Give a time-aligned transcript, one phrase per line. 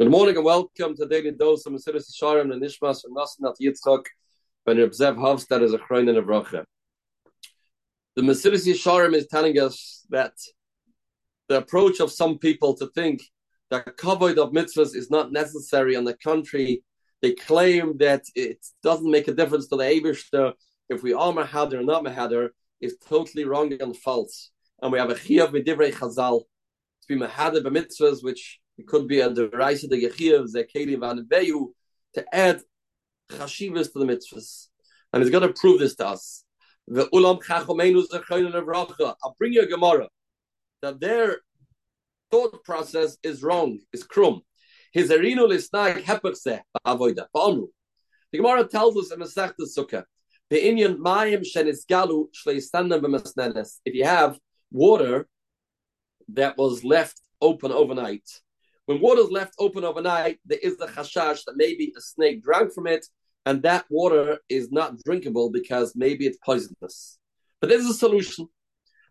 [0.00, 4.04] Good morning and welcome to Daily Dose of Mesilas Yesharim and Nishmas from Nasanat Yitzchak
[4.64, 6.62] ben Reb Zev Havstad as a Chrein and a Bracha.
[8.14, 10.34] The Mesilas Yesharim is telling us that
[11.48, 13.22] the approach of some people to think
[13.72, 16.84] that kavod of mitzvahs is not necessary on the country.
[17.20, 20.52] They claim that it doesn't make a difference to the Ebershter
[20.88, 24.52] if we are Mahader or not Mahader is totally wrong and false.
[24.80, 29.20] And we have a Chiyav Midivrei Chazal to be Mahader b'mitzvahs, which it could be
[29.20, 31.72] a deraisa de Yechiyav, Zekeli Vaneveyu,
[32.14, 32.62] to add
[33.30, 34.68] chashivas to the mitzvahs.
[35.12, 36.44] And he's going to prove this to us.
[36.86, 40.08] The Ulam Chachomenu Zechoyin I'll bring you a Gemara
[40.80, 41.38] that their
[42.30, 44.42] thought process is wrong, is krum.
[44.92, 47.26] His erinu lisnai hepachse avoida.
[47.34, 50.04] The Gemara tells us in Masechta Sukkah,
[50.50, 53.80] the Indian mayim shenisgalu shleistanam b'masnenes.
[53.84, 54.38] If you have
[54.70, 55.26] water
[56.28, 58.28] that was left open overnight,
[58.88, 62.72] when water is left open overnight, there is the chashash that maybe a snake drank
[62.72, 63.04] from it,
[63.44, 67.18] and that water is not drinkable because maybe it's poisonous.
[67.60, 68.48] But there's a solution.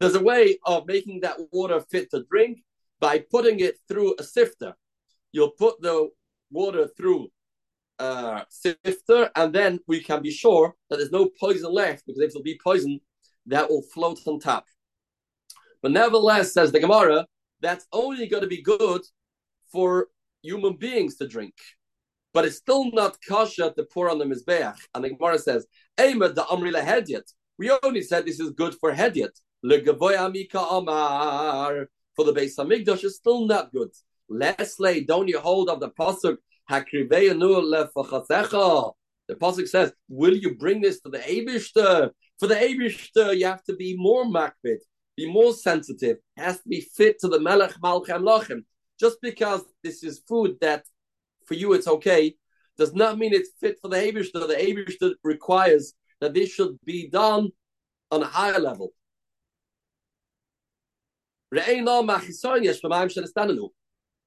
[0.00, 2.64] There's a way of making that water fit to drink
[2.98, 4.74] by putting it through a sifter.
[5.30, 6.08] You'll put the
[6.50, 7.28] water through
[8.00, 12.32] a sifter, and then we can be sure that there's no poison left, because if
[12.32, 12.98] there'll be poison,
[13.46, 14.64] that will float on top.
[15.80, 17.24] But nevertheless, says the Gemara,
[17.60, 19.02] that's only going to be good
[19.72, 20.08] for
[20.42, 21.54] human beings to drink.
[22.32, 24.76] But it's still not kosher to pour on the Mizbeach.
[24.94, 25.66] And the Gemara says,
[25.98, 27.32] Eimad the Amri Hedyet.
[27.58, 29.32] We only said this is good for Hedyet.
[29.64, 31.88] Legavoy Amika Amar.
[32.14, 33.90] For the Beis Hamikdash is still not good.
[34.28, 36.36] Leslie, don't you hold of the Pasuk,
[39.30, 42.10] the Pasuk says, Will you bring this to the Abishter?
[42.38, 44.78] For the Abishter, you have to be more makbid,
[45.16, 48.62] be more sensitive, it has to be fit to the Melech Malchem Lochem.
[49.00, 50.84] Just because this is food that
[51.46, 52.36] for you it's okay,
[52.76, 54.46] does not mean it's fit for the Abishter.
[54.46, 57.50] The Abishter requires that this should be done
[58.10, 58.92] on a higher level.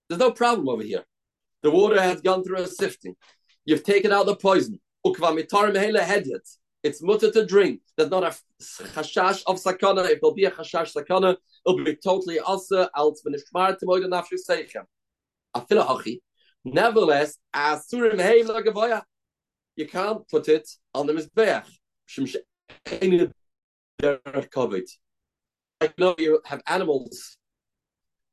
[0.09, 1.03] There's no problem over here.
[1.61, 3.15] The water has gone through a sifting.
[3.65, 4.79] You've taken out the poison.
[6.83, 7.79] It's mutter to drink.
[7.95, 10.09] There's not a chashash of sakana.
[10.09, 14.85] If there'll be a chashash sakana, it'll be totally asa als v'nishmar temoid nafshi seichem.
[15.55, 16.19] Afila hachi.
[16.65, 19.03] Nevertheless, asurim gavoya.
[19.75, 21.69] You can't put it on the mizbeach.
[24.51, 24.83] covered.
[25.81, 27.37] I know you have animals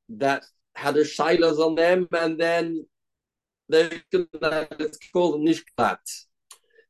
[0.08, 0.44] that
[0.74, 2.84] had their shilas on them, and then
[3.68, 5.98] they it's called nishklat.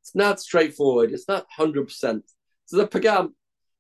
[0.03, 1.13] It's not straightforward.
[1.13, 2.23] It's not 100%.
[2.67, 3.33] So the pagam,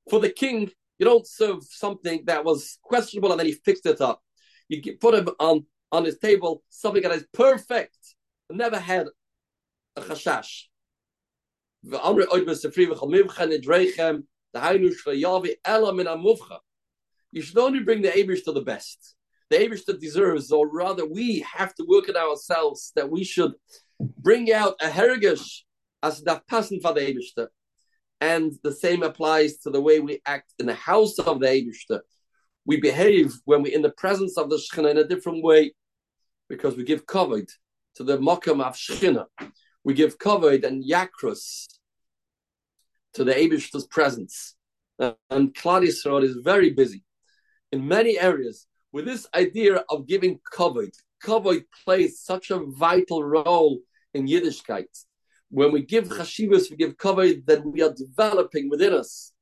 [0.09, 4.01] for the king, you don't serve something that was questionable and then he fixed it
[4.01, 4.21] up.
[4.69, 7.97] You put him on, on his table something that is perfect.
[8.51, 9.09] I Never had
[9.97, 10.65] a chashash.
[17.33, 19.15] You should only bring the Abish to the best.
[19.49, 23.53] The Abish that deserves, or rather, we have to work at ourselves that we should
[23.99, 25.63] bring out a herigish
[26.03, 27.49] as that person for the Eibishter.
[28.21, 32.01] And the same applies to the way we act in the house of the Eibishter.
[32.67, 35.73] We behave when we're in the presence of the Shekhinah in a different way
[36.49, 37.49] because we give kavod
[37.97, 39.27] to the Mokkam of Shekhinah.
[39.85, 41.67] We give kavod and yakrus
[43.15, 44.55] to the Eibishter's presence.
[45.31, 47.03] And Claudius Road is very busy
[47.73, 50.93] in many areas with this idea of giving kavod.
[51.25, 53.79] Kavod plays such a vital role
[54.13, 55.05] in Yiddishkeit
[55.51, 59.33] when we give chashivas, we give kavod, then we are developing within us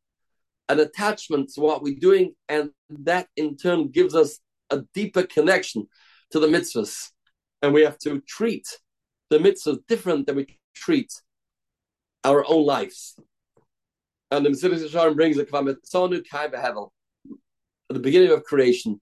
[0.69, 4.39] an attachment to what we're doing, and that in turn gives us
[4.71, 5.87] a deeper connection
[6.31, 7.11] to the mitzvahs.
[7.63, 8.67] And we have to treat
[9.31, 11.13] the mitzvahs different than we treat
[12.25, 13.17] our own lives.
[14.31, 16.91] And the Mesilas Yesharim brings Behevel
[17.91, 19.01] at the beginning of creation.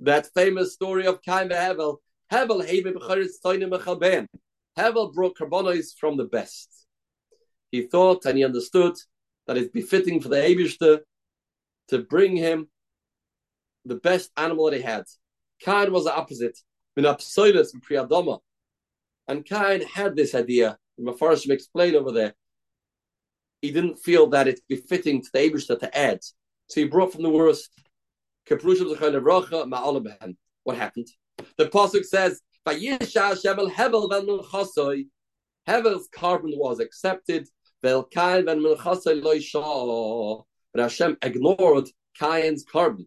[0.00, 1.98] That famous story of Kai Behevel.
[2.32, 4.26] Hevel Hebe B'charitz Toinim Mechalbein.
[4.78, 6.86] Hevel brought korbanos from the best.
[7.70, 8.94] He thought and he understood
[9.46, 11.00] that it's befitting for the Abishter
[11.88, 12.68] to bring him
[13.84, 15.04] the best animal that he had.
[15.60, 16.58] Cain was the opposite.
[19.28, 20.78] And Cain had this idea.
[20.98, 22.34] The Mepharshim explained over there.
[23.62, 26.20] He didn't feel that it's befitting to the Abishter to add.
[26.68, 27.70] So he brought from the worst.
[30.64, 31.08] What happened?
[31.56, 32.40] The Pasuk says,
[35.66, 37.48] Hevel's korban was accepted.
[37.82, 38.10] But
[40.74, 43.06] Hashem ignored Cain's korban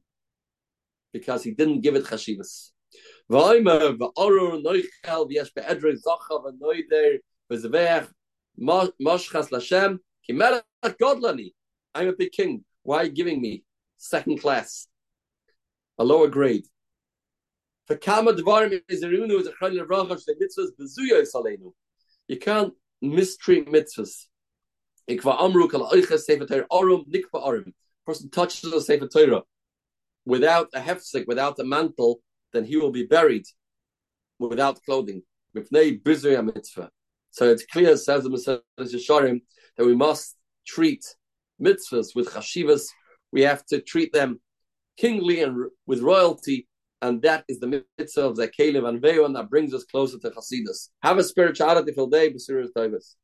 [1.12, 2.72] because he didn't give it chashivas.
[11.96, 12.64] I'm a big king.
[12.84, 13.64] Why giving me
[13.98, 14.88] second class,
[15.98, 16.66] a lower grade?
[17.90, 17.98] You
[22.38, 24.28] can't mistreat mitzvahs.
[28.06, 29.42] Person touches the sefer Torah
[30.26, 32.22] without a hefsek, without a mantle,
[32.54, 33.46] then he will be buried
[34.38, 35.24] without clothing.
[35.56, 39.42] So it's clear, says the Mesilas Yesharim,
[39.78, 40.38] that we must
[40.68, 41.04] treat
[41.60, 42.86] mitzvahs with chashivas.
[43.32, 44.40] We have to treat them
[44.98, 46.68] kingly and with royalty,
[47.02, 50.30] and that is the mitzvah of Zakelev and Veo, and that brings us closer to
[50.30, 50.90] Chasidus.
[51.02, 53.16] Have a spirituality filled day, Basiris Taibas.